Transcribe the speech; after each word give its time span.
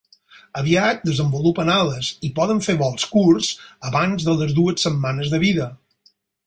Aviat 0.61 1.03
desenvolupen 1.09 1.69
ales 1.75 2.09
i 2.29 2.33
poden 2.39 2.63
fer 2.69 2.77
vols 2.81 3.07
curts 3.13 3.53
abans 3.93 4.29
de 4.31 4.39
les 4.43 4.59
dues 4.61 4.89
setmanes 4.89 5.35
de 5.35 5.47
vida. 5.49 5.75